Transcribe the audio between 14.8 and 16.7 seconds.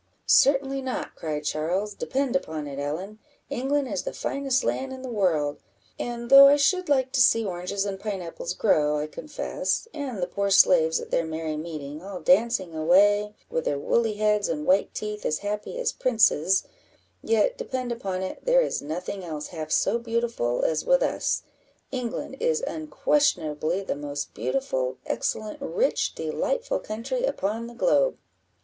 teeth, as happy as princes,